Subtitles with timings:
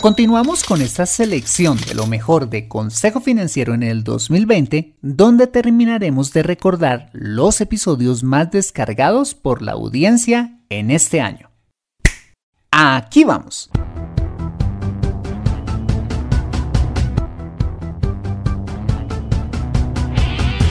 [0.00, 6.32] Continuamos con esta selección de lo mejor de Consejo Financiero en el 2020, donde terminaremos
[6.32, 11.50] de recordar los episodios más descargados por la audiencia en este año.
[12.70, 13.70] Aquí vamos.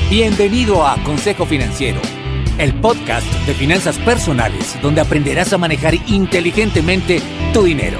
[0.09, 1.99] Bienvenido a Consejo Financiero,
[2.57, 7.21] el podcast de finanzas personales donde aprenderás a manejar inteligentemente
[7.53, 7.99] tu dinero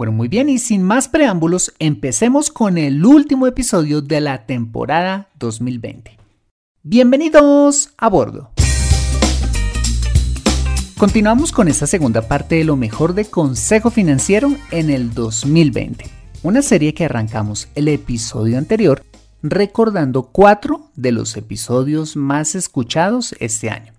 [0.00, 5.28] Bueno, muy bien, y sin más preámbulos, empecemos con el último episodio de la temporada
[5.38, 6.16] 2020.
[6.82, 8.50] Bienvenidos a bordo.
[10.96, 16.06] Continuamos con esta segunda parte de lo mejor de Consejo Financiero en el 2020,
[16.44, 19.04] una serie que arrancamos el episodio anterior
[19.42, 23.92] recordando cuatro de los episodios más escuchados este año.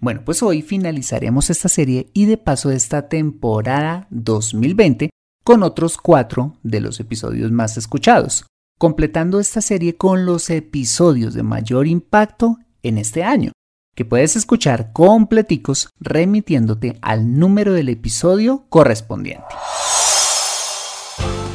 [0.00, 5.10] Bueno, pues hoy finalizaremos esta serie y de paso esta temporada 2020
[5.48, 8.44] con otros cuatro de los episodios más escuchados,
[8.78, 13.52] completando esta serie con los episodios de mayor impacto en este año,
[13.96, 19.46] que puedes escuchar completicos remitiéndote al número del episodio correspondiente.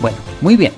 [0.01, 0.73] Bueno, muy bien.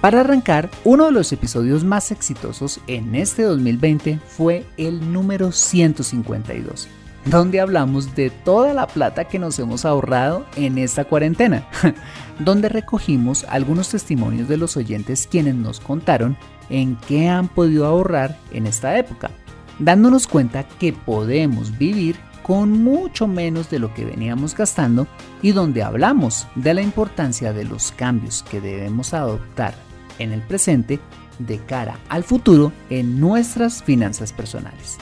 [0.00, 6.88] Para arrancar, uno de los episodios más exitosos en este 2020 fue el número 152,
[7.26, 11.66] donde hablamos de toda la plata que nos hemos ahorrado en esta cuarentena,
[12.38, 16.36] donde recogimos algunos testimonios de los oyentes quienes nos contaron
[16.70, 19.30] en qué han podido ahorrar en esta época,
[19.78, 25.08] dándonos cuenta que podemos vivir con mucho menos de lo que veníamos gastando
[25.42, 29.74] y donde hablamos de la importancia de los cambios que debemos adoptar
[30.20, 31.00] en el presente
[31.40, 34.98] de cara al futuro en nuestras finanzas personales.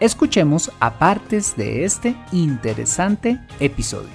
[0.00, 4.14] Escuchemos a partes de este interesante episodio.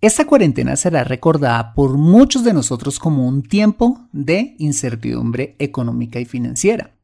[0.00, 6.24] Esta cuarentena será recordada por muchos de nosotros como un tiempo de incertidumbre económica y
[6.24, 6.96] financiera.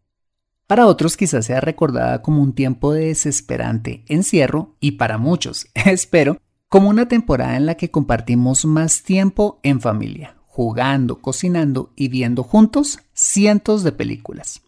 [0.67, 6.39] Para otros quizás sea recordada como un tiempo de desesperante encierro y para muchos, espero,
[6.71, 12.43] como una temporada en la que compartimos más tiempo en familia, jugando, cocinando y viendo
[12.43, 14.63] juntos cientos de películas.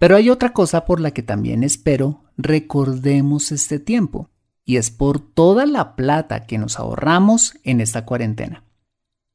[0.00, 4.30] Pero hay otra cosa por la que también espero recordemos este tiempo,
[4.64, 8.64] y es por toda la plata que nos ahorramos en esta cuarentena.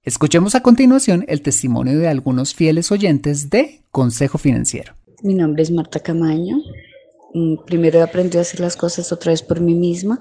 [0.01, 4.95] Escuchemos a continuación el testimonio de algunos fieles oyentes de Consejo Financiero.
[5.21, 6.57] Mi nombre es Marta Camaño.
[7.35, 10.19] Mm, primero aprendí a hacer las cosas otra vez por mí misma,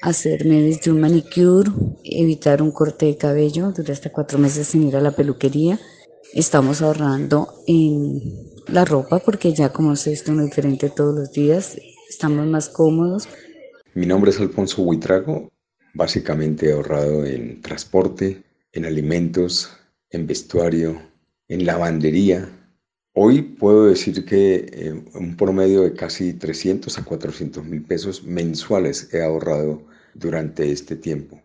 [0.00, 1.70] hacerme desde un manicure,
[2.02, 5.78] evitar un corte de cabello, duré hasta cuatro meses sin ir a la peluquería.
[6.32, 11.76] Estamos ahorrando en la ropa porque ya como se esto muy diferente todos los días,
[12.08, 13.28] estamos más cómodos.
[13.94, 15.50] Mi nombre es Alfonso Huitrago,
[15.94, 18.42] básicamente he ahorrado en transporte,
[18.72, 19.76] en alimentos,
[20.10, 21.00] en vestuario,
[21.48, 22.48] en lavandería.
[23.14, 29.12] Hoy puedo decir que eh, un promedio de casi 300 a 400 mil pesos mensuales
[29.12, 29.82] he ahorrado
[30.14, 31.40] durante este tiempo.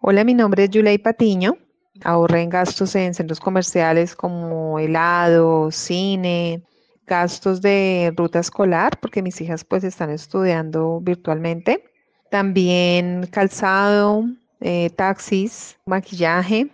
[0.00, 1.56] Hola, mi nombre es Yulei Patiño.
[2.04, 6.62] Ahorré en gastos en centros comerciales como helado, cine,
[7.06, 11.84] gastos de ruta escolar, porque mis hijas pues están estudiando virtualmente.
[12.30, 14.24] También calzado,
[14.60, 16.70] eh, taxis, maquillaje.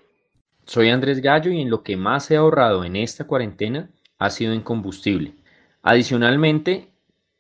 [0.66, 4.52] Soy Andrés Gallo y en lo que más he ahorrado en esta cuarentena ha sido
[4.52, 5.34] en combustible.
[5.82, 6.90] Adicionalmente,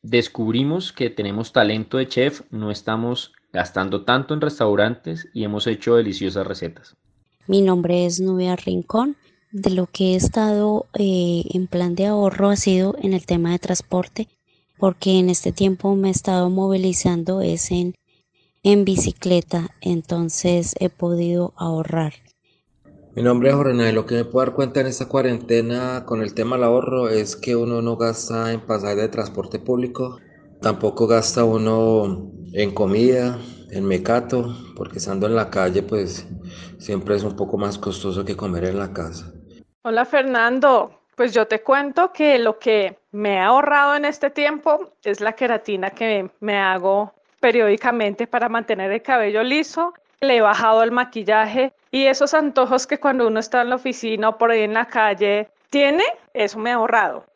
[0.02, 5.96] descubrimos que tenemos talento de chef, no estamos gastando tanto en restaurantes y hemos hecho
[5.96, 6.96] deliciosas recetas.
[7.46, 9.16] Mi nombre es Nubia Rincón.
[9.52, 13.52] De lo que he estado eh, en plan de ahorro ha sido en el tema
[13.52, 14.28] de transporte,
[14.78, 17.94] porque en este tiempo me he estado movilizando es en,
[18.62, 22.14] en bicicleta, entonces he podido ahorrar.
[23.14, 26.34] Mi nombre es Jorge Lo que me puedo dar cuenta en esta cuarentena con el
[26.34, 30.18] tema del ahorro es que uno no gasta en pasajes de transporte público,
[30.60, 33.38] tampoco gasta uno en comida,
[33.70, 36.26] en mecato, porque estando en la calle pues
[36.84, 39.32] siempre es un poco más costoso que comer en la casa.
[39.82, 44.92] Hola Fernando, pues yo te cuento que lo que me he ahorrado en este tiempo
[45.02, 49.94] es la queratina que me hago periódicamente para mantener el cabello liso
[50.24, 54.30] le he bajado el maquillaje y esos antojos que cuando uno está en la oficina
[54.30, 56.02] o por ahí en la calle tiene,
[56.32, 57.26] eso me ha ahorrado.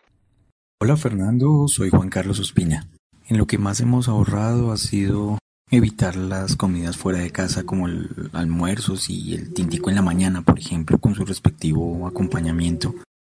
[0.81, 2.89] Hola Fernando, soy Juan Carlos Ospina.
[3.29, 5.39] En lo que más hemos ahorrado ha sido
[5.71, 10.43] evitar las comidas fuera de casa como el almuerzos y el tintico en la mañana,
[10.43, 12.95] por ejemplo, con su respectivo acompañamiento,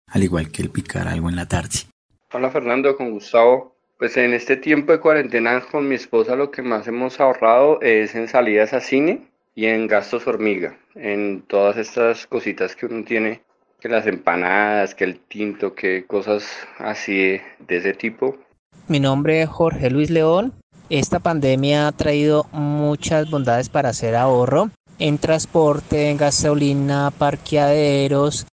[0.07, 1.79] al igual que el picar algo en la tarde.
[2.31, 3.75] Hola Fernando, con Gustavo.
[3.97, 8.15] Pues en este tiempo de cuarentena con mi esposa lo que más hemos ahorrado es
[8.15, 13.41] en salidas a cine y en gastos hormiga, en todas estas cositas que uno tiene,
[13.81, 16.45] que las empanadas, que el tinto, que cosas
[16.77, 18.37] así de, ese tipo.
[18.87, 20.53] Mi nombre es Jorge Luis León.
[20.89, 28.47] Esta pandemia ha traído muchas bondades para hacer ahorro en transporte, en gasolina, parqueaderos,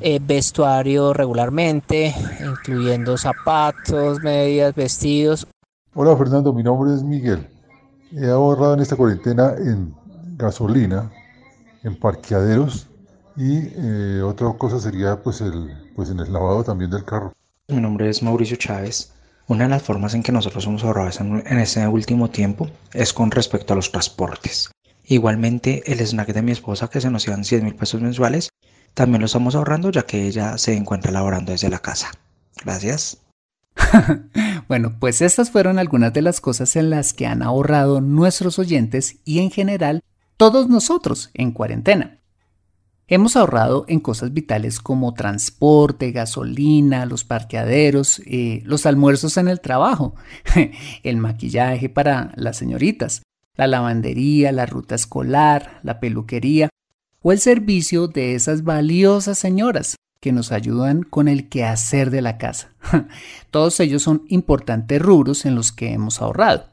[0.00, 5.46] eh, vestuario regularmente, incluyendo zapatos, medias, vestidos.
[5.94, 7.46] Hola Fernando, mi nombre es Miguel.
[8.10, 9.94] He ahorrado en esta cuarentena en
[10.38, 11.12] gasolina,
[11.82, 12.88] en parqueaderos
[13.36, 17.34] y eh, otra cosa sería pues, el, pues en el lavado también del carro.
[17.68, 19.12] Mi nombre es Mauricio Chávez.
[19.52, 23.30] Una de las formas en que nosotros hemos ahorrado en este último tiempo es con
[23.30, 24.70] respecto a los transportes.
[25.04, 28.48] Igualmente el snack de mi esposa que se nos iban 100 mil pesos mensuales
[28.94, 32.12] también lo estamos ahorrando ya que ella se encuentra laborando desde la casa.
[32.64, 33.18] Gracias.
[34.68, 39.16] bueno, pues estas fueron algunas de las cosas en las que han ahorrado nuestros oyentes
[39.22, 40.00] y en general
[40.38, 42.21] todos nosotros en cuarentena.
[43.12, 49.60] Hemos ahorrado en cosas vitales como transporte, gasolina, los parqueaderos, eh, los almuerzos en el
[49.60, 50.14] trabajo,
[51.02, 53.20] el maquillaje para las señoritas,
[53.54, 56.70] la lavandería, la ruta escolar, la peluquería
[57.20, 62.38] o el servicio de esas valiosas señoras que nos ayudan con el quehacer de la
[62.38, 62.70] casa.
[63.50, 66.71] Todos ellos son importantes rubros en los que hemos ahorrado.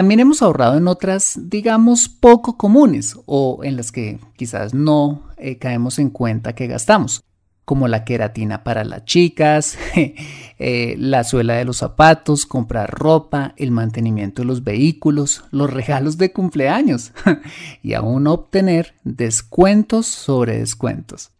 [0.00, 5.58] También hemos ahorrado en otras, digamos, poco comunes o en las que quizás no eh,
[5.58, 7.22] caemos en cuenta que gastamos,
[7.66, 9.76] como la queratina para las chicas,
[10.58, 16.16] eh, la suela de los zapatos, comprar ropa, el mantenimiento de los vehículos, los regalos
[16.16, 17.12] de cumpleaños
[17.82, 21.30] y aún obtener descuentos sobre descuentos.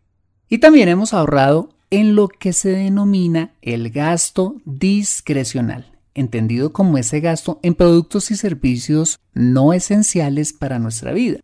[0.50, 7.20] Y también hemos ahorrado en lo que se denomina el gasto discrecional, entendido como ese
[7.20, 11.40] gasto en productos y servicios no esenciales para nuestra vida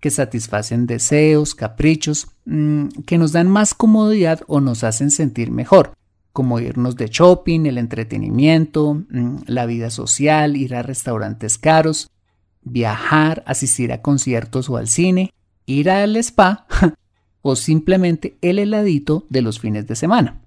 [0.00, 5.92] que satisfacen deseos, caprichos, mm, que nos dan más comodidad o nos hacen sentir mejor,
[6.32, 12.10] como irnos de shopping, el entretenimiento, mm, la vida social, ir a restaurantes caros,
[12.62, 15.32] viajar, asistir a conciertos o al cine,
[15.66, 16.66] ir al spa
[17.42, 20.40] o simplemente el heladito de los fines de semana.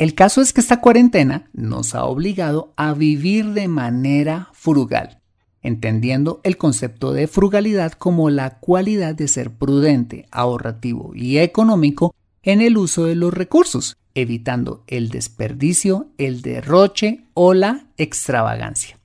[0.00, 5.20] El caso es que esta cuarentena nos ha obligado a vivir de manera frugal
[5.62, 12.62] entendiendo el concepto de frugalidad como la cualidad de ser prudente, ahorrativo y económico en
[12.62, 18.98] el uso de los recursos, evitando el desperdicio, el derroche o la extravagancia.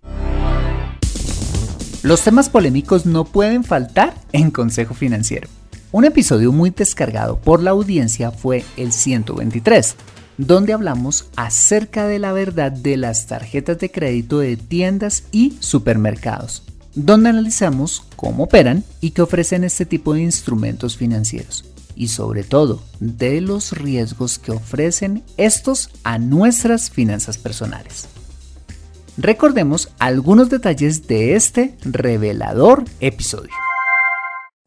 [2.03, 5.49] Los temas polémicos no pueden faltar en Consejo Financiero.
[5.91, 9.97] Un episodio muy descargado por la audiencia fue el 123
[10.37, 16.63] donde hablamos acerca de la verdad de las tarjetas de crédito de tiendas y supermercados,
[16.93, 21.65] donde analizamos cómo operan y qué ofrecen este tipo de instrumentos financieros
[21.95, 28.07] y sobre todo de los riesgos que ofrecen estos a nuestras finanzas personales.
[29.17, 33.53] Recordemos algunos detalles de este revelador episodio.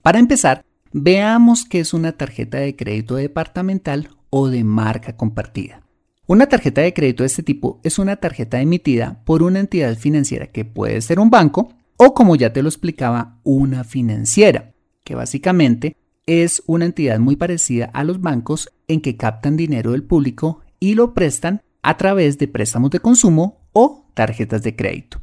[0.02, 5.82] Para empezar, veamos qué es una tarjeta de crédito departamental o de marca compartida.
[6.26, 10.48] Una tarjeta de crédito de este tipo es una tarjeta emitida por una entidad financiera
[10.48, 15.96] que puede ser un banco o como ya te lo explicaba, una financiera, que básicamente
[16.26, 20.94] es una entidad muy parecida a los bancos en que captan dinero del público y
[20.94, 25.22] lo prestan a través de préstamos de consumo o tarjetas de crédito.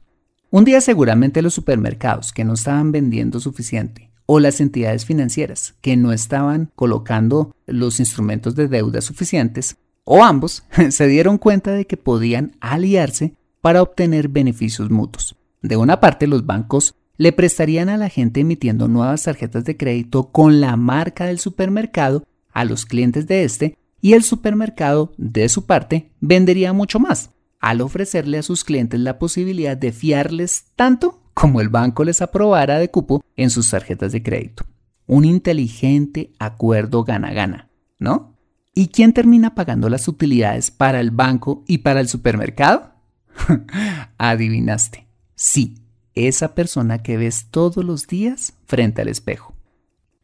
[0.50, 5.98] Un día seguramente los supermercados que no estaban vendiendo suficiente o las entidades financieras que
[5.98, 11.98] no estaban colocando los instrumentos de deuda suficientes o ambos se dieron cuenta de que
[11.98, 15.36] podían aliarse para obtener beneficios mutuos.
[15.62, 20.32] De una parte, los bancos le prestarían a la gente emitiendo nuevas tarjetas de crédito
[20.32, 25.66] con la marca del supermercado a los clientes de este y el supermercado, de su
[25.66, 31.62] parte, vendería mucho más, al ofrecerle a sus clientes la posibilidad de fiarles tanto como
[31.62, 34.66] el banco les aprobara de cupo en sus tarjetas de crédito.
[35.06, 38.34] Un inteligente acuerdo gana-gana, ¿no?
[38.74, 42.94] ¿Y quién termina pagando las utilidades para el banco y para el supermercado?
[44.18, 45.08] Adivinaste.
[45.36, 45.76] Sí,
[46.16, 49.54] esa persona que ves todos los días frente al espejo.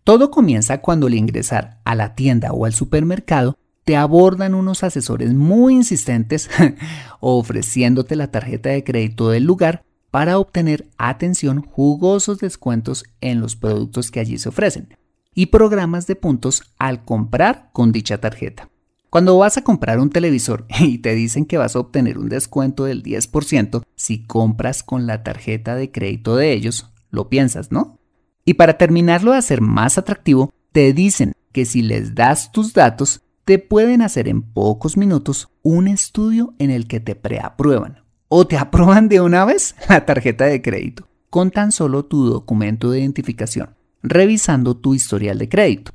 [0.06, 5.34] Todo comienza cuando al ingresar a la tienda o al supermercado te abordan unos asesores
[5.34, 6.50] muy insistentes
[7.20, 14.12] ofreciéndote la tarjeta de crédito del lugar para obtener atención jugosos descuentos en los productos
[14.12, 14.98] que allí se ofrecen
[15.34, 18.70] y programas de puntos al comprar con dicha tarjeta.
[19.10, 22.84] Cuando vas a comprar un televisor y te dicen que vas a obtener un descuento
[22.84, 27.98] del 10% si compras con la tarjeta de crédito de ellos, lo piensas, ¿no?
[28.44, 33.22] Y para terminarlo de hacer más atractivo, te dicen que si les das tus datos,
[33.46, 38.01] te pueden hacer en pocos minutos un estudio en el que te preaprueban
[38.34, 42.90] o te aprueban de una vez la tarjeta de crédito con tan solo tu documento
[42.90, 45.92] de identificación revisando tu historial de crédito.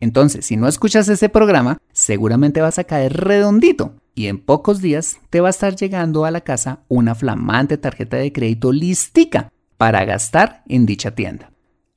[0.00, 5.18] Entonces, si no escuchas ese programa, seguramente vas a caer redondito y en pocos días
[5.30, 10.04] te va a estar llegando a la casa una flamante tarjeta de crédito listica para
[10.04, 11.52] gastar en dicha tienda.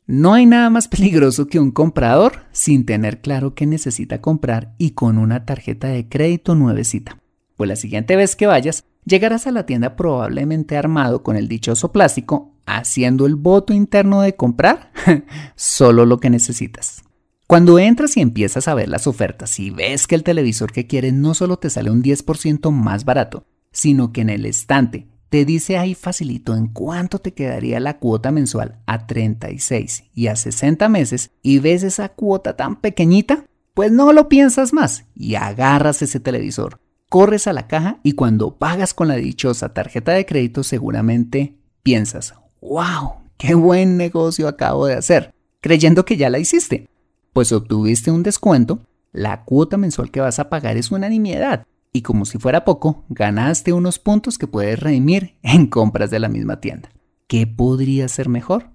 [0.07, 4.91] No hay nada más peligroso que un comprador sin tener claro qué necesita comprar y
[4.91, 7.19] con una tarjeta de crédito nuevecita.
[7.55, 11.91] Pues la siguiente vez que vayas, llegarás a la tienda probablemente armado con el dichoso
[11.91, 14.91] plástico haciendo el voto interno de comprar
[15.55, 17.03] solo lo que necesitas.
[17.47, 21.13] Cuando entras y empiezas a ver las ofertas y ves que el televisor que quieres
[21.13, 25.77] no solo te sale un 10% más barato, sino que en el estante te dice
[25.77, 31.31] ahí facilito en cuánto te quedaría la cuota mensual a 36 y a 60 meses
[31.41, 36.79] y ves esa cuota tan pequeñita, pues no lo piensas más y agarras ese televisor,
[37.11, 42.35] corres a la caja y cuando pagas con la dichosa tarjeta de crédito seguramente piensas,
[42.61, 46.87] wow, qué buen negocio acabo de hacer, creyendo que ya la hiciste.
[47.33, 48.79] Pues obtuviste un descuento,
[49.11, 51.65] la cuota mensual que vas a pagar es una nimiedad.
[51.91, 56.29] Y como si fuera poco, ganaste unos puntos que puedes redimir en compras de la
[56.29, 56.91] misma tienda.
[57.27, 58.69] ¿Qué podría ser mejor?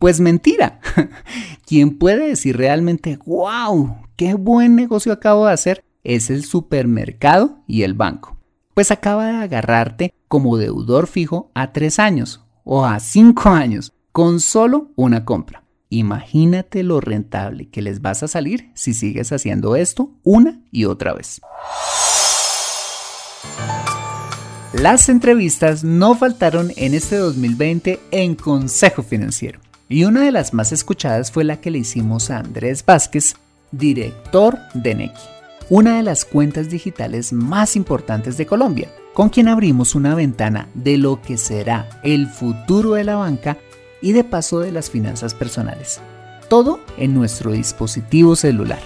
[0.00, 0.80] Pues mentira.
[1.64, 7.82] Quien puede decir realmente, wow, qué buen negocio acabo de hacer, es el supermercado y
[7.82, 8.36] el banco.
[8.74, 14.40] Pues acaba de agarrarte como deudor fijo a tres años, o a 5 años con
[14.40, 15.64] solo una compra.
[15.88, 21.14] Imagínate lo rentable que les vas a salir si sigues haciendo esto una y otra
[21.14, 21.40] vez.
[24.74, 30.72] Las entrevistas no faltaron en este 2020 en Consejo Financiero y una de las más
[30.72, 33.36] escuchadas fue la que le hicimos a Andrés Vázquez,
[33.72, 35.22] director de Nequi,
[35.70, 40.96] una de las cuentas digitales más importantes de Colombia con quien abrimos una ventana de
[40.96, 43.58] lo que será el futuro de la banca
[44.00, 46.00] y de paso de las finanzas personales.
[46.48, 48.78] Todo en nuestro dispositivo celular.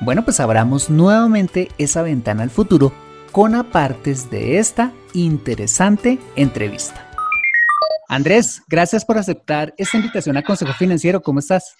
[0.00, 2.92] Bueno, pues abramos nuevamente esa ventana al futuro
[3.32, 7.08] con apartes de esta interesante entrevista.
[8.08, 11.22] Andrés, gracias por aceptar esta invitación a Consejo Financiero.
[11.22, 11.74] ¿Cómo estás?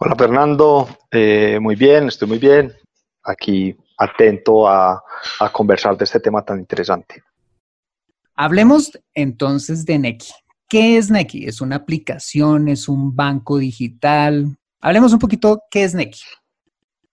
[0.00, 2.72] Hola Fernando, eh, muy bien, estoy muy bien.
[3.24, 5.02] Aquí atento a,
[5.52, 7.22] conversar de este tema tan interesante.
[8.34, 10.32] Hablemos entonces de Neki.
[10.68, 11.46] ¿Qué es Neki?
[11.46, 12.68] ¿Es una aplicación?
[12.68, 14.56] ¿Es un banco digital?
[14.80, 16.22] Hablemos un poquito, ¿qué es Neki?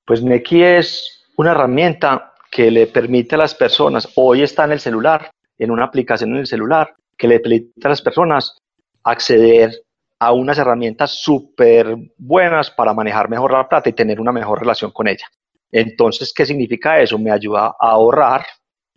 [0.06, 4.80] Pues Neki es una herramienta que le permite a las personas, hoy está en el
[4.80, 8.58] celular, en una aplicación en el celular, que le permite a las personas
[9.04, 9.84] acceder
[10.20, 14.92] a unas herramientas súper buenas para manejar mejor la plata y tener una mejor relación
[14.92, 15.26] con ella.
[15.72, 17.18] Entonces, ¿qué significa eso?
[17.20, 18.46] Me ayuda a ahorrar,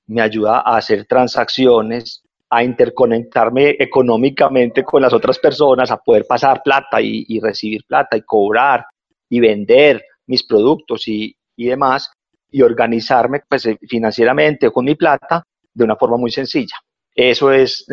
[0.06, 6.62] me ayuda a hacer transacciones, a interconectarme económicamente con las otras personas, a poder pasar
[6.62, 8.84] plata y, recibir plata y cobrar
[9.28, 12.10] y vender mis productos y, demás
[12.50, 16.76] y organizarme pues, eh, financieramente con mi plata de una forma muy sencilla.
[17.14, 17.86] Eso es,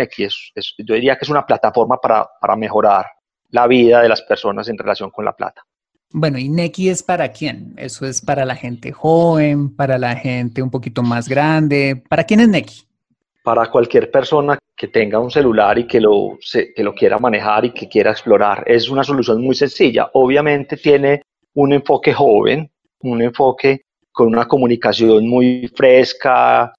[0.77, 3.05] yo diría que es una plataforma para, para mejorar
[3.51, 5.63] la vida de las personas en relación con la plata.
[6.11, 7.73] Bueno, ¿y Neki es para quién?
[7.77, 12.01] ¿Eso es para la gente joven, para la gente un poquito más grande?
[12.09, 12.81] ¿Para quién es Neki?
[13.43, 17.71] Para cualquier persona que tenga un celular y que lo, que lo quiera manejar y
[17.71, 18.63] que quiera explorar.
[18.65, 20.09] Es una solución muy sencilla.
[20.13, 21.21] Obviamente tiene
[21.53, 26.73] un enfoque joven, un enfoque con una comunicación muy fresca.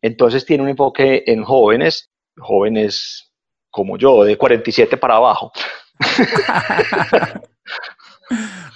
[0.00, 3.30] Entonces tiene un enfoque en jóvenes, jóvenes
[3.70, 5.52] como yo, de 47 para abajo.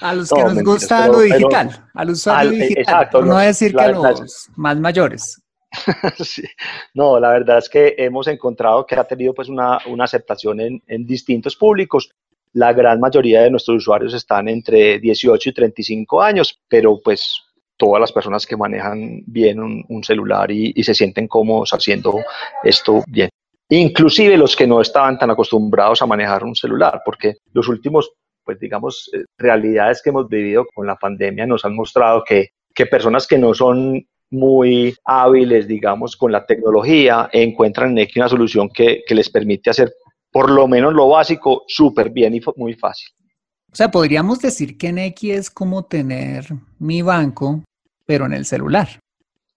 [0.01, 3.89] A los que nos gusta lo digital, al usuario digital, exacto, no decir que a
[3.89, 5.43] los más mayores.
[6.95, 10.83] No, la verdad es que hemos encontrado que ha tenido pues una, una aceptación en,
[10.87, 12.11] en, distintos públicos.
[12.53, 17.43] La gran mayoría de nuestros usuarios están entre 18 y 35 años, pero pues
[17.77, 22.15] todas las personas que manejan bien un, un celular y, y, se sienten cómodos haciendo
[22.65, 23.29] esto bien.
[23.69, 28.13] Inclusive los que no estaban tan acostumbrados a manejar un celular, porque los últimos
[28.47, 32.87] pues digamos, eh, realidades que hemos vivido con la pandemia nos han mostrado que, que
[32.87, 38.71] personas que no son muy hábiles, digamos, con la tecnología, encuentran en X una solución
[38.71, 39.93] que, que les permite hacer
[40.31, 43.09] por lo menos lo básico súper bien y muy fácil.
[43.73, 46.47] O sea, podríamos decir que Neki es como tener
[46.79, 47.63] mi banco,
[48.07, 48.89] pero en el celular.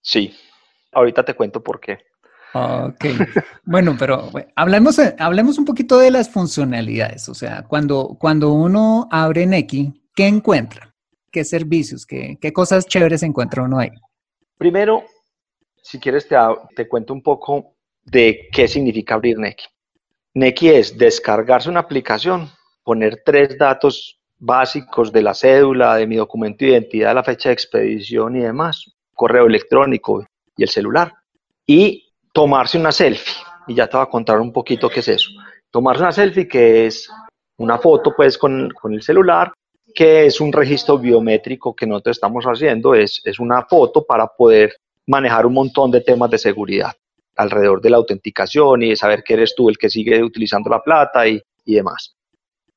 [0.01, 0.33] Sí,
[0.91, 1.99] ahorita te cuento por qué.
[2.53, 3.05] Ok,
[3.63, 7.29] bueno, pero hablemos, hablemos un poquito de las funcionalidades.
[7.29, 10.93] O sea, cuando, cuando uno abre Neki, ¿qué encuentra?
[11.31, 12.05] ¿Qué servicios?
[12.05, 13.91] ¿Qué, qué cosas chéveres encuentra uno ahí?
[14.57, 15.05] Primero,
[15.81, 16.35] si quieres, te,
[16.75, 19.65] te cuento un poco de qué significa abrir Neki.
[20.33, 22.49] Neki es descargarse una aplicación,
[22.83, 27.53] poner tres datos básicos de la cédula, de mi documento de identidad, la fecha de
[27.53, 31.13] expedición y demás, correo electrónico y el celular.
[31.67, 33.35] Y tomarse una selfie.
[33.67, 35.29] Y ya te voy a contar un poquito qué es eso.
[35.69, 37.09] Tomarse una selfie que es
[37.57, 39.51] una foto pues con, con el celular,
[39.93, 44.73] que es un registro biométrico que nosotros estamos haciendo, es, es una foto para poder
[45.07, 46.91] manejar un montón de temas de seguridad
[47.35, 50.81] alrededor de la autenticación y de saber que eres tú el que sigue utilizando la
[50.81, 52.15] plata y, y demás.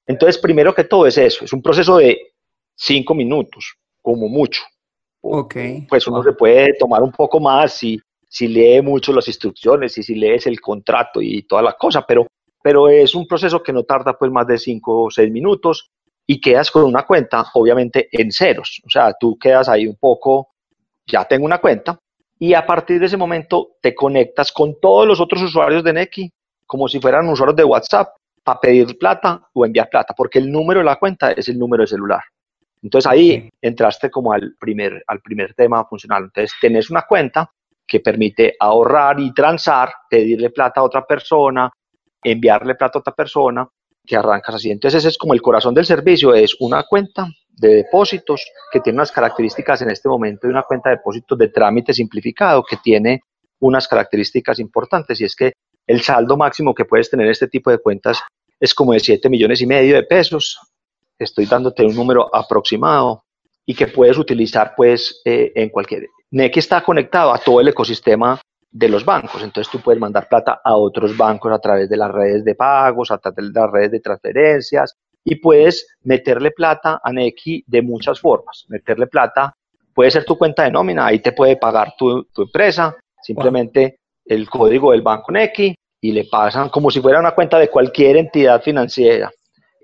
[0.07, 2.33] Entonces, primero que todo es eso, es un proceso de
[2.75, 4.63] cinco minutos, como mucho.
[5.21, 5.57] Ok.
[5.89, 8.01] Pues uno se puede tomar un poco más si,
[8.33, 12.27] si lee mucho las instrucciones y si lees el contrato y toda la cosa, pero,
[12.63, 15.91] pero es un proceso que no tarda pues más de 5 o 6 minutos
[16.27, 20.49] y quedas con una cuenta, obviamente en ceros, o sea, tú quedas ahí un poco,
[21.07, 21.99] ya tengo una cuenta,
[22.39, 26.33] y a partir de ese momento te conectas con todos los otros usuarios de Neki,
[26.65, 30.81] como si fueran usuarios de WhatsApp, para pedir plata o enviar plata, porque el número
[30.81, 32.23] de la cuenta es el número de celular.
[32.83, 36.25] Entonces ahí entraste como al primer, al primer tema funcional.
[36.25, 37.49] Entonces tenés una cuenta
[37.87, 41.71] que permite ahorrar y transar, pedirle plata a otra persona,
[42.23, 43.69] enviarle plata a otra persona,
[44.05, 44.71] que arrancas así.
[44.71, 48.99] Entonces ese es como el corazón del servicio, es una cuenta de depósitos que tiene
[48.99, 53.21] unas características en este momento de una cuenta de depósitos de trámite simplificado que tiene
[53.61, 55.53] unas características importantes y es que
[55.87, 58.21] el saldo máximo que puedes tener en este tipo de cuentas
[58.59, 60.59] es como de 7 millones y medio de pesos.
[61.19, 63.25] Estoy dándote un número aproximado
[63.67, 68.41] y que puedes utilizar pues eh, en cualquier NEC está conectado a todo el ecosistema
[68.71, 72.11] de los bancos, entonces tú puedes mandar plata a otros bancos a través de las
[72.11, 77.13] redes de pagos, a través de las redes de transferencias y puedes meterle plata a
[77.13, 78.65] Neki de muchas formas.
[78.69, 79.55] Meterle plata
[79.93, 84.93] puede ser tu cuenta de nómina, ahí te puede pagar tu, empresa, simplemente el código
[84.93, 89.31] del banco Neki y le pasan como si fuera una cuenta de cualquier entidad financiera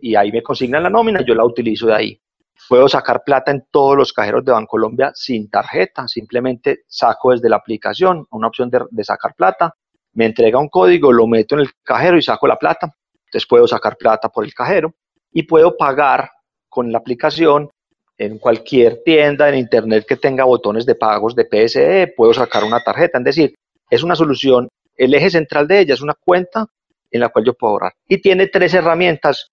[0.01, 2.21] y ahí me consignan la nómina, yo la utilizo de ahí.
[2.69, 7.57] Puedo sacar plata en todos los cajeros de Bancolombia sin tarjeta, simplemente saco desde la
[7.57, 9.75] aplicación una opción de, sacar plata,
[10.15, 12.93] me entrega un código, lo meto en el cajero y saco la plata.
[13.27, 14.95] Entonces puedo sacar plata por el cajero
[15.33, 16.31] y puedo pagar
[16.69, 17.71] con la aplicación
[18.17, 22.81] en cualquier tienda en internet que tenga botones de pagos de PSE, puedo sacar una
[22.81, 23.19] tarjeta.
[23.19, 23.55] Es decir,
[23.89, 26.67] es una solución, el eje central de ella es una cuenta
[27.11, 27.93] en la cual yo puedo ahorrar.
[28.09, 29.51] Y tiene tres herramientas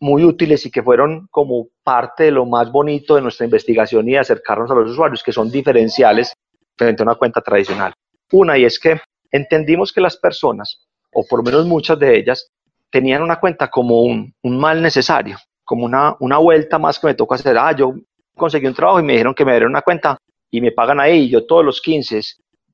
[0.00, 4.16] muy útiles y que fueron como parte de lo más bonito de nuestra investigación y
[4.16, 6.32] acercarnos a los usuarios, que son diferenciales
[6.76, 7.92] frente a una cuenta tradicional.
[8.32, 12.48] Una, y es que entendimos que las personas, o por lo menos muchas de ellas,
[12.90, 17.14] tenían una cuenta como un, un mal necesario, como una, una vuelta más que me
[17.14, 17.58] tocó hacer.
[17.58, 17.94] Ah, yo
[18.36, 20.16] conseguí un trabajo y me dijeron que me dieron una cuenta
[20.50, 22.20] y me pagan ahí, y yo todos los 15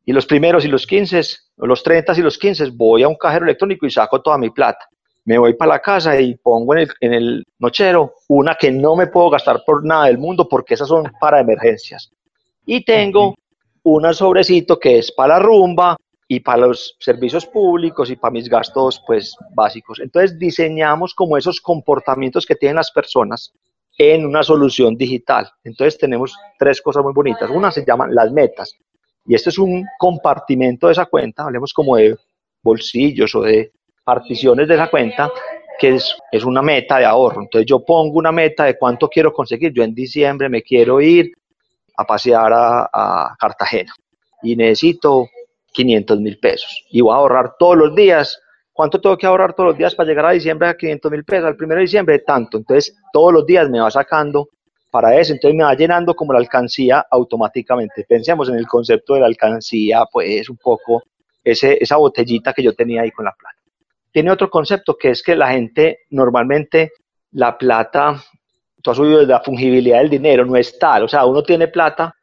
[0.07, 1.23] y los primeros y los 15,
[1.57, 4.87] los 30 y los 15, voy a un cajero electrónico y saco toda mi plata.
[5.25, 8.95] Me voy para la casa y pongo en el, en el nochero una que no
[8.95, 12.11] me puedo gastar por nada del mundo porque esas son para emergencias.
[12.67, 13.35] Y tengo
[13.85, 18.49] un sobrecito que es para la rumba y para los servicios públicos y para mis
[18.49, 20.01] gastos pues básicos.
[20.01, 23.53] Entonces diseñamos como esos comportamientos que tienen las personas
[23.97, 25.51] en una solución digital.
[25.63, 27.51] Entonces tenemos tres cosas muy bonitas.
[27.51, 28.75] Una se llaman las metas.
[29.27, 32.17] Y este es un compartimento de esa cuenta, hablemos como de
[32.63, 33.73] bolsillos o de
[34.05, 35.31] particiones de esa cuenta,
[35.79, 37.43] que es, es una meta de ahorro.
[37.43, 39.73] Entonces yo pongo una meta de cuánto quiero conseguir.
[39.73, 41.33] Yo en diciembre me quiero ir
[41.97, 43.93] a pasear a, a Cartagena
[44.43, 45.29] y necesito
[45.73, 48.41] 500 mil pesos y voy a ahorrar todos los días.
[48.73, 51.45] ¿Cuánto tengo que ahorrar todos los días para llegar a diciembre a 500 mil pesos?
[51.45, 52.59] Al primero de diciembre, tanto.
[52.59, 54.49] Entonces, todos los días me va sacando
[54.91, 55.33] para eso.
[55.33, 58.05] Entonces, me va llenando como la alcancía automáticamente.
[58.09, 61.05] Pensemos en el concepto de la alcancía, pues un poco
[61.45, 63.54] ese, esa botellita que yo tenía ahí con la plata.
[64.15, 66.93] Tiene otro concepto que es que la gente normalmente
[67.33, 68.23] la plata,
[68.81, 71.03] tú has oído de la fungibilidad del dinero, no es tal.
[71.03, 72.15] O sea, uno tiene plata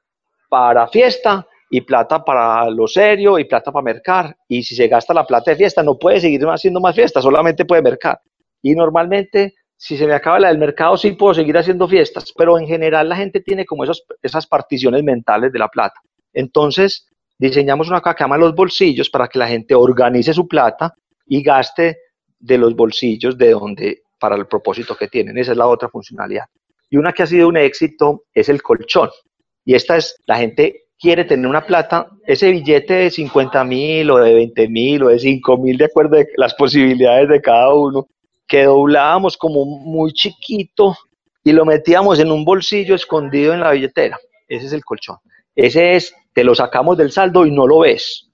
[0.50, 4.36] para fiesta, y plata para lo serio y plata para mercar.
[4.48, 7.66] Y si se gasta la plata de fiesta, no puede seguir haciendo más fiestas, solamente
[7.66, 8.20] puede mercar.
[8.62, 12.60] Y normalmente, si se me acaba la del mercado, sí puedo seguir haciendo fiestas, pero
[12.60, 16.00] en general la gente tiene como esos, esas particiones mentales de la plata.
[16.34, 17.08] Entonces,
[17.40, 20.94] diseñamos una cosa que llama los bolsillos para que la gente organice su plata
[21.32, 21.98] y gaste
[22.38, 25.38] de los bolsillos de donde para el propósito que tienen.
[25.38, 26.44] Esa es la otra funcionalidad.
[26.90, 29.10] Y una que ha sido un éxito es el colchón.
[29.64, 34.18] Y esta es, la gente quiere tener una plata, ese billete de 50 mil o
[34.18, 38.10] de 20 mil o de 5 mil, de acuerdo a las posibilidades de cada uno,
[38.46, 40.98] que doblábamos como muy chiquito
[41.46, 44.20] y lo metíamos en un bolsillo escondido en la billetera.
[44.50, 45.16] Ese es el colchón.
[45.56, 48.31] Ese es, te lo sacamos del saldo y no lo ves.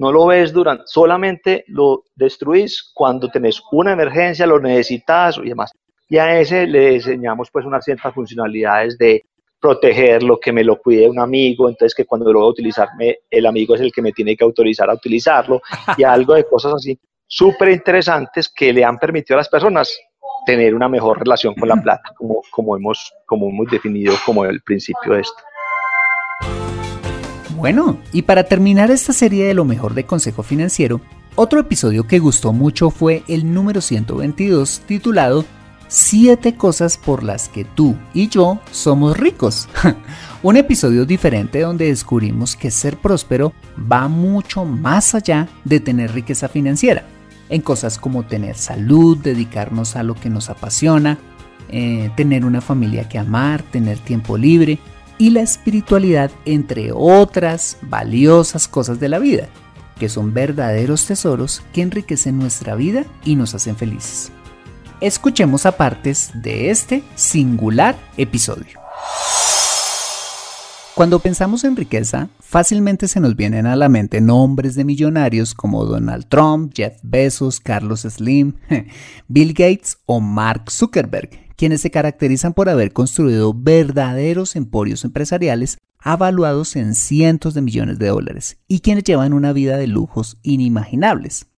[0.00, 5.72] No lo ves durante, solamente lo destruís cuando tenés una emergencia, lo necesitas y demás.
[6.08, 9.26] Y a ese le enseñamos pues unas ciertas funcionalidades de
[9.60, 12.88] protegerlo, que me lo cuide un amigo, entonces que cuando lo voy a utilizar,
[13.30, 15.60] el amigo es el que me tiene que autorizar a utilizarlo
[15.98, 20.00] y algo de cosas así súper interesantes que le han permitido a las personas
[20.46, 24.62] tener una mejor relación con la plata, como, como, hemos, como hemos definido como el
[24.62, 25.42] principio de esto.
[27.60, 31.02] Bueno, y para terminar esta serie de lo mejor de Consejo Financiero,
[31.34, 35.44] otro episodio que gustó mucho fue el número 122 titulado
[35.88, 39.68] 7 cosas por las que tú y yo somos ricos.
[40.42, 43.52] Un episodio diferente donde descubrimos que ser próspero
[43.92, 47.04] va mucho más allá de tener riqueza financiera,
[47.50, 51.18] en cosas como tener salud, dedicarnos a lo que nos apasiona,
[51.68, 54.78] eh, tener una familia que amar, tener tiempo libre
[55.20, 59.48] y la espiritualidad, entre otras valiosas cosas de la vida,
[59.98, 64.32] que son verdaderos tesoros que enriquecen nuestra vida y nos hacen felices.
[65.02, 68.80] Escuchemos a partes de este singular episodio.
[70.94, 75.84] Cuando pensamos en riqueza, fácilmente se nos vienen a la mente nombres de millonarios como
[75.84, 78.54] Donald Trump, Jeff Bezos, Carlos Slim,
[79.28, 86.74] Bill Gates o Mark Zuckerberg, quienes se caracterizan por haber construido verdaderos emporios empresariales avaluados
[86.74, 91.48] en cientos de millones de dólares y quienes llevan una vida de lujos inimaginables.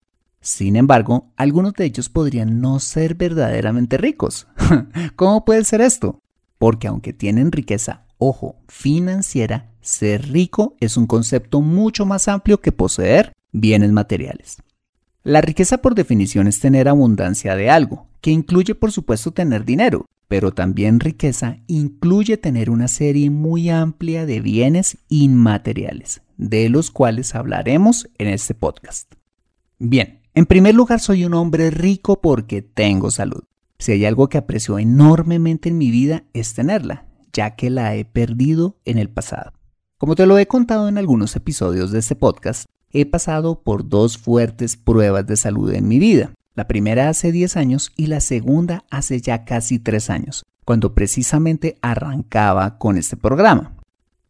[0.40, 4.48] Sin embargo, algunos de ellos podrían no ser verdaderamente ricos.
[5.14, 6.18] ¿Cómo puede ser esto?
[6.58, 12.72] Porque aunque tienen riqueza, ojo, financiera, ser rico es un concepto mucho más amplio que
[12.72, 14.56] poseer bienes materiales.
[15.22, 20.06] La riqueza por definición es tener abundancia de algo, que incluye por supuesto tener dinero,
[20.28, 27.34] pero también riqueza incluye tener una serie muy amplia de bienes inmateriales, de los cuales
[27.34, 29.12] hablaremos en este podcast.
[29.78, 33.42] Bien, en primer lugar, soy un hombre rico porque tengo salud.
[33.78, 38.04] Si hay algo que aprecio enormemente en mi vida es tenerla, ya que la he
[38.04, 39.52] perdido en el pasado.
[39.98, 44.16] Como te lo he contado en algunos episodios de este podcast, he pasado por dos
[44.16, 46.32] fuertes pruebas de salud en mi vida.
[46.54, 51.78] La primera hace 10 años y la segunda hace ya casi 3 años, cuando precisamente
[51.80, 53.74] arrancaba con este programa.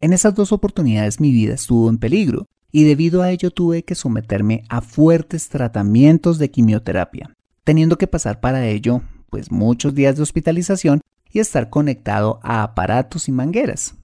[0.00, 3.96] En esas dos oportunidades mi vida estuvo en peligro y debido a ello tuve que
[3.96, 10.22] someterme a fuertes tratamientos de quimioterapia, teniendo que pasar para ello pues muchos días de
[10.22, 11.00] hospitalización
[11.32, 13.94] y estar conectado a aparatos y mangueras.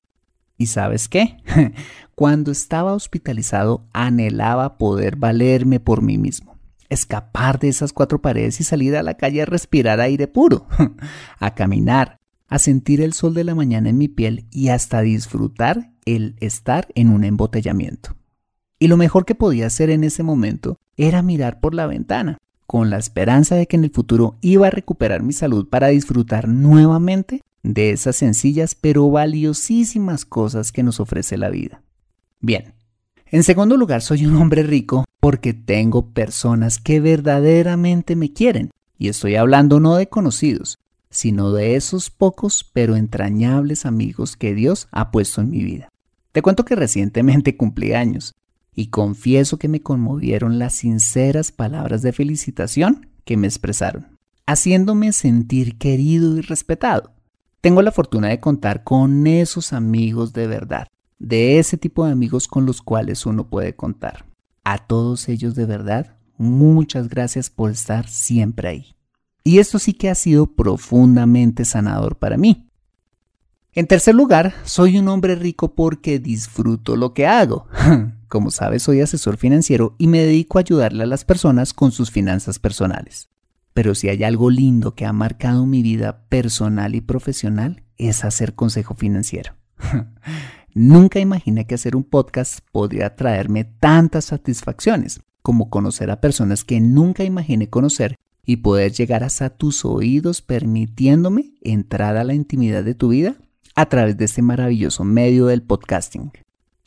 [0.57, 1.37] ¿Y sabes qué?
[2.17, 6.58] Cuando estaba hospitalizado anhelaba poder valerme por mí mismo,
[6.89, 10.67] escapar de esas cuatro paredes y salir a la calle a respirar aire puro,
[11.39, 15.93] a caminar, a sentir el sol de la mañana en mi piel y hasta disfrutar
[16.05, 18.17] el estar en un embotellamiento.
[18.79, 22.91] Y lo mejor que podía hacer en ese momento era mirar por la ventana, con
[22.91, 27.43] la esperanza de que en el futuro iba a recuperar mi salud para disfrutar nuevamente
[27.63, 31.83] de esas sencillas pero valiosísimas cosas que nos ofrece la vida.
[32.41, 32.75] Bien,
[33.27, 38.71] en segundo lugar soy un hombre rico porque tengo personas que verdaderamente me quieren.
[38.99, 40.79] Y estoy hablando no de conocidos,
[41.11, 45.89] sino de esos pocos pero entrañables amigos que Dios ha puesto en mi vida.
[46.33, 48.35] Te cuento que recientemente cumplí años
[48.75, 55.79] y confieso que me conmovieron las sinceras palabras de felicitación que me expresaron, haciéndome sentir
[55.79, 57.13] querido y respetado.
[57.61, 60.87] Tengo la fortuna de contar con esos amigos de verdad,
[61.19, 64.25] de ese tipo de amigos con los cuales uno puede contar.
[64.71, 68.97] A todos ellos de verdad, muchas gracias por estar siempre ahí.
[69.43, 72.69] Y esto sí que ha sido profundamente sanador para mí.
[73.73, 77.67] En tercer lugar, soy un hombre rico porque disfruto lo que hago.
[78.29, 82.11] Como sabes, soy asesor financiero y me dedico a ayudarle a las personas con sus
[82.11, 83.31] finanzas personales.
[83.73, 88.55] Pero si hay algo lindo que ha marcado mi vida personal y profesional, es hacer
[88.55, 89.55] consejo financiero.
[90.81, 96.81] Nunca imaginé que hacer un podcast podría traerme tantas satisfacciones como conocer a personas que
[96.81, 98.15] nunca imaginé conocer
[98.47, 103.35] y poder llegar hasta tus oídos permitiéndome entrar a la intimidad de tu vida
[103.75, 106.31] a través de este maravilloso medio del podcasting.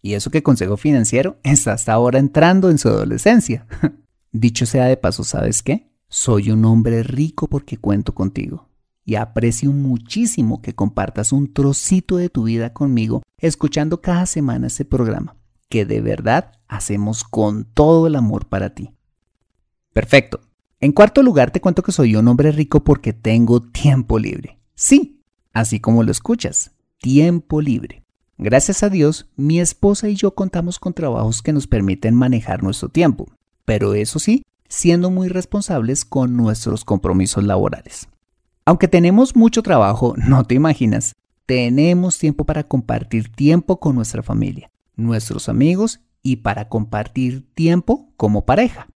[0.01, 3.67] Y eso que Consejo Financiero está hasta ahora entrando en su adolescencia.
[4.31, 5.91] Dicho sea de paso, ¿sabes qué?
[6.07, 8.70] Soy un hombre rico porque cuento contigo.
[9.05, 14.85] Y aprecio muchísimo que compartas un trocito de tu vida conmigo escuchando cada semana este
[14.85, 15.35] programa,
[15.69, 18.91] que de verdad hacemos con todo el amor para ti.
[19.93, 20.41] Perfecto.
[20.79, 24.59] En cuarto lugar te cuento que soy un hombre rico porque tengo tiempo libre.
[24.73, 25.21] Sí,
[25.53, 28.03] así como lo escuchas, tiempo libre.
[28.37, 32.89] Gracias a Dios, mi esposa y yo contamos con trabajos que nos permiten manejar nuestro
[32.89, 33.27] tiempo,
[33.65, 38.07] pero eso sí, siendo muy responsables con nuestros compromisos laborales.
[38.65, 41.15] Aunque tenemos mucho trabajo, no te imaginas,
[41.47, 48.45] tenemos tiempo para compartir tiempo con nuestra familia, nuestros amigos y para compartir tiempo como
[48.45, 48.87] pareja.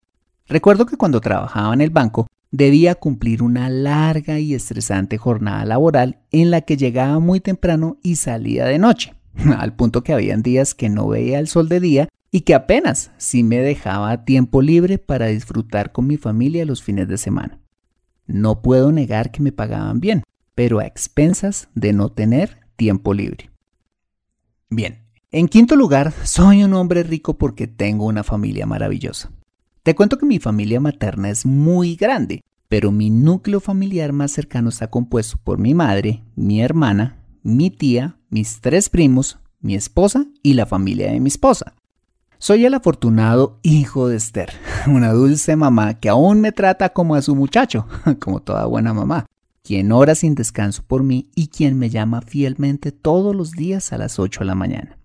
[0.46, 6.20] Recuerdo que cuando trabajaba en el banco debía cumplir una larga y estresante jornada laboral
[6.30, 9.14] en la que llegaba muy temprano y salía de noche,
[9.58, 13.10] al punto que habían días que no veía el sol de día y que apenas
[13.16, 17.58] sí me dejaba tiempo libre para disfrutar con mi familia los fines de semana.
[18.26, 20.22] No puedo negar que me pagaban bien,
[20.54, 23.50] pero a expensas de no tener tiempo libre.
[24.68, 29.30] Bien, en quinto lugar, soy un hombre rico porque tengo una familia maravillosa.
[29.82, 34.68] Te cuento que mi familia materna es muy grande, pero mi núcleo familiar más cercano
[34.70, 40.54] está compuesto por mi madre, mi hermana, mi tía, mis tres primos, mi esposa y
[40.54, 41.74] la familia de mi esposa.
[42.46, 44.50] Soy el afortunado hijo de Esther,
[44.86, 47.88] una dulce mamá que aún me trata como a su muchacho,
[48.20, 49.26] como toda buena mamá,
[49.64, 53.98] quien ora sin descanso por mí y quien me llama fielmente todos los días a
[53.98, 54.96] las 8 de la mañana.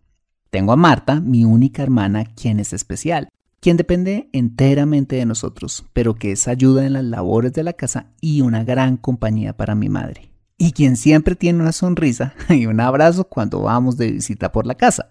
[0.51, 6.13] Tengo a Marta, mi única hermana, quien es especial, quien depende enteramente de nosotros, pero
[6.13, 9.89] que es ayuda en las labores de la casa y una gran compañía para mi
[9.89, 14.67] madre, y quien siempre tiene una sonrisa y un abrazo cuando vamos de visita por
[14.67, 15.10] la casa.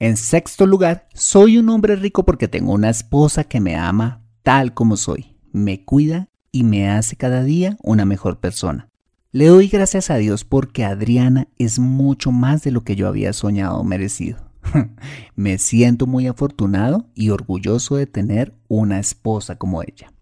[0.00, 4.74] En sexto lugar, soy un hombre rico porque tengo una esposa que me ama tal
[4.74, 8.88] como soy, me cuida y me hace cada día una mejor persona.
[9.30, 13.32] Le doy gracias a Dios porque Adriana es mucho más de lo que yo había
[13.32, 14.38] soñado o merecido.
[15.36, 20.12] me siento muy afortunado y orgulloso de tener una esposa como ella.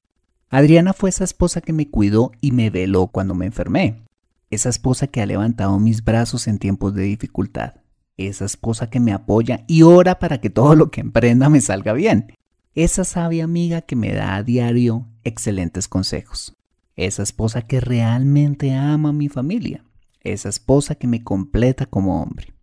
[0.50, 4.02] Adriana fue esa esposa que me cuidó y me veló cuando me enfermé.
[4.50, 7.82] Esa esposa que ha levantado mis brazos en tiempos de dificultad
[8.16, 11.92] esa esposa que me apoya y ora para que todo lo que emprenda me salga
[11.92, 12.35] bien,
[12.75, 16.55] esa sabia amiga que me da a diario excelentes consejos,
[16.96, 19.85] esa esposa que realmente ama a mi familia,
[20.20, 22.55] esa esposa que me completa como hombre.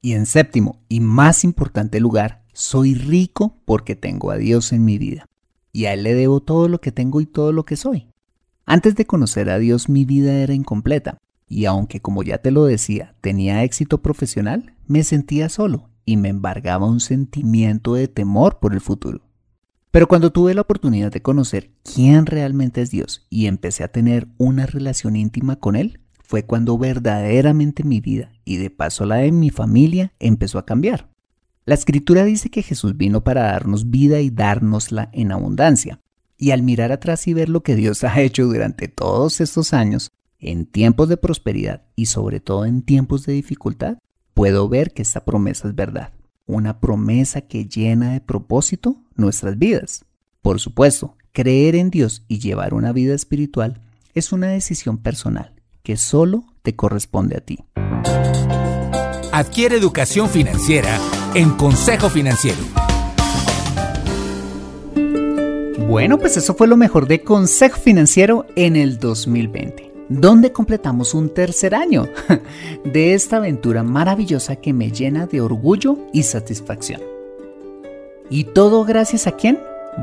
[0.00, 4.98] Y en séptimo y más importante lugar, soy rico porque tengo a Dios en mi
[4.98, 5.26] vida.
[5.72, 8.08] Y a Él le debo todo lo que tengo y todo lo que soy.
[8.66, 11.18] Antes de conocer a Dios mi vida era incompleta,
[11.52, 16.30] y aunque como ya te lo decía, tenía éxito profesional, me sentía solo y me
[16.30, 19.20] embargaba un sentimiento de temor por el futuro.
[19.90, 24.26] Pero cuando tuve la oportunidad de conocer quién realmente es Dios y empecé a tener
[24.38, 29.32] una relación íntima con Él, fue cuando verdaderamente mi vida y de paso la de
[29.32, 31.10] mi familia empezó a cambiar.
[31.66, 36.00] La escritura dice que Jesús vino para darnos vida y dárnosla en abundancia.
[36.38, 40.10] Y al mirar atrás y ver lo que Dios ha hecho durante todos estos años,
[40.42, 43.98] en tiempos de prosperidad y sobre todo en tiempos de dificultad,
[44.34, 46.12] puedo ver que esta promesa es verdad.
[46.44, 50.04] una promesa que llena de propósito nuestras vidas.
[50.42, 53.80] Por supuesto, creer en Dios y llevar una vida espiritual
[54.12, 55.52] es una decisión personal
[55.84, 57.60] que solo te corresponde a ti.
[59.32, 60.98] Adquiere educación financiera
[61.34, 62.60] en Consejo Financiero.
[65.86, 71.32] Bueno, pues eso fue lo mejor de Consejo Financiero en el 2020 donde completamos un
[71.32, 72.06] tercer año
[72.84, 77.00] de esta aventura maravillosa que me llena de orgullo y satisfacción.
[78.30, 79.58] ¿Y todo gracias a quién?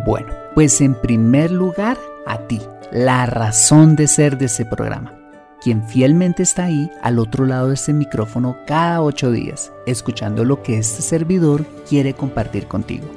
[0.05, 5.13] Bueno, pues en primer lugar a ti, la razón de ser de ese programa,
[5.61, 10.61] quien fielmente está ahí al otro lado de este micrófono cada ocho días, escuchando lo
[10.63, 13.07] que este servidor quiere compartir contigo.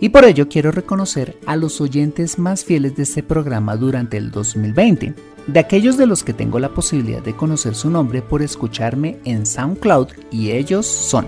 [0.00, 4.30] Y por ello quiero reconocer a los oyentes más fieles de este programa durante el
[4.30, 5.14] 2020,
[5.48, 9.46] de aquellos de los que tengo la posibilidad de conocer su nombre por escucharme en
[9.46, 11.26] SoundCloud y ellos son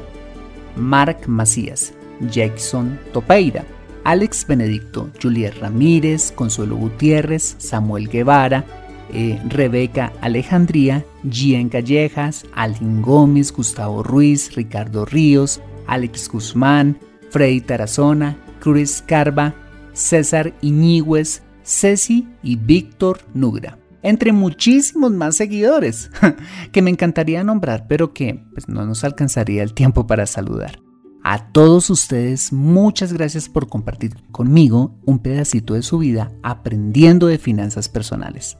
[0.76, 1.94] Mark Macías,
[2.30, 3.64] Jackson Topeira,
[4.04, 8.64] Alex Benedicto, Juliet Ramírez, Consuelo Gutiérrez, Samuel Guevara,
[9.12, 16.98] eh, Rebeca Alejandría, Gian Callejas, Alvin Gómez, Gustavo Ruiz, Ricardo Ríos, Alex Guzmán,
[17.30, 19.54] Freddy Tarazona, Chris Carva,
[19.94, 26.10] César Iñigüez, Ceci y Víctor Nugra entre muchísimos más seguidores
[26.72, 30.80] que me encantaría nombrar, pero que pues, no nos alcanzaría el tiempo para saludar.
[31.22, 37.38] A todos ustedes, muchas gracias por compartir conmigo un pedacito de su vida aprendiendo de
[37.38, 38.56] finanzas personales.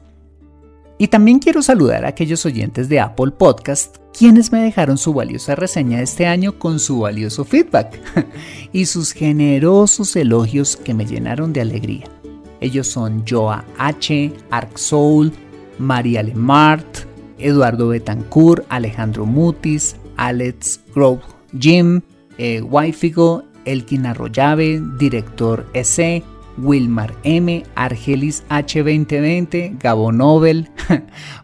[0.99, 5.55] Y también quiero saludar a aquellos oyentes de Apple Podcast quienes me dejaron su valiosa
[5.55, 7.99] reseña este año con su valioso feedback
[8.71, 12.20] y sus generosos elogios que me llenaron de alegría.
[12.61, 15.33] Ellos son Joa H., Arc Soul,
[15.79, 16.99] María Lemart,
[17.37, 21.21] Eduardo Betancourt, Alejandro Mutis, Alex Grove
[21.59, 22.01] Jim,
[22.37, 26.23] eh, Waifigo, Elkin Arroyave, Director S.,
[26.57, 30.69] Wilmar M., Argelis H2020, Gabo Nobel,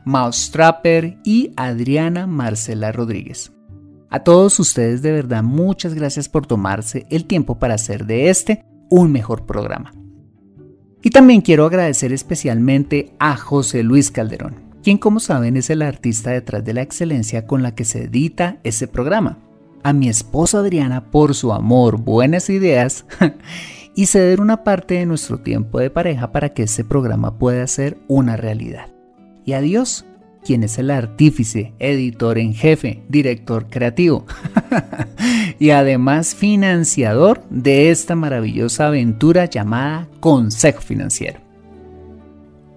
[0.06, 3.51] Mouse Trapper y Adriana Marcela Rodríguez.
[4.10, 8.63] A todos ustedes de verdad muchas gracias por tomarse el tiempo para hacer de este
[8.89, 9.91] un mejor programa.
[11.07, 16.31] Y también quiero agradecer especialmente a José Luis Calderón, quien como saben es el artista
[16.31, 19.37] detrás de la excelencia con la que se edita ese programa.
[19.83, 23.05] A mi esposa Adriana por su amor, buenas ideas
[23.95, 27.97] y ceder una parte de nuestro tiempo de pareja para que ese programa pueda ser
[28.09, 28.89] una realidad.
[29.45, 30.03] Y adiós
[30.43, 34.25] quien es el artífice, editor en jefe, director creativo
[35.59, 41.39] y además financiador de esta maravillosa aventura llamada Consejo Financiero.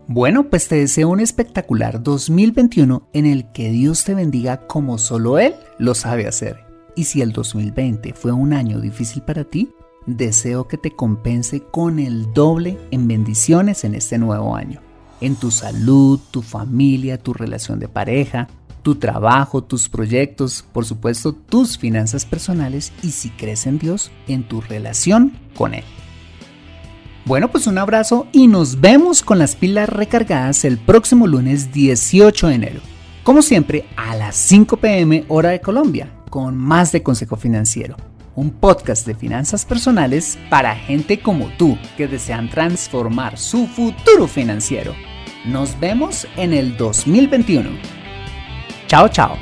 [0.07, 5.39] Bueno, pues te deseo un espectacular 2021 en el que Dios te bendiga como solo
[5.39, 6.59] Él lo sabe hacer.
[6.97, 9.71] Y si el 2020 fue un año difícil para ti,
[10.07, 14.81] deseo que te compense con el doble en bendiciones en este nuevo año
[15.21, 18.49] en tu salud, tu familia, tu relación de pareja,
[18.83, 24.45] tu trabajo, tus proyectos, por supuesto tus finanzas personales y si crees en Dios, en
[24.45, 25.85] tu relación con Él.
[27.25, 32.49] Bueno, pues un abrazo y nos vemos con las pilas recargadas el próximo lunes 18
[32.49, 32.81] de enero.
[33.23, 37.97] Como siempre, a las 5 pm hora de Colombia, con más de Consejo Financiero,
[38.35, 44.95] un podcast de finanzas personales para gente como tú que desean transformar su futuro financiero.
[45.45, 48.00] Nos vemos en el 2021.
[48.91, 49.39] 找找